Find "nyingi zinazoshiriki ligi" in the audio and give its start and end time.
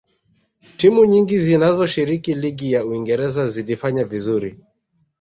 1.11-2.71